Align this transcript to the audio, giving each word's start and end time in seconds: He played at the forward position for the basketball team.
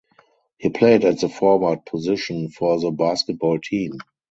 He 0.57 0.69
played 0.71 1.05
at 1.05 1.19
the 1.19 1.29
forward 1.29 1.85
position 1.85 2.49
for 2.49 2.79
the 2.79 2.89
basketball 2.89 3.59
team. 3.59 3.99